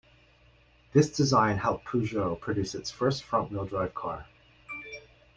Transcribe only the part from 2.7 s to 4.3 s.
its first front-wheel-drive car.